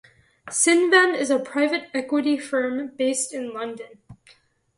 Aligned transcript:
Cinven 0.49 1.13
is 1.13 1.29
a 1.29 1.37
private 1.37 1.87
equity 1.93 2.35
firm 2.35 2.87
based 2.97 3.31
in 3.35 3.53
London. 3.53 3.99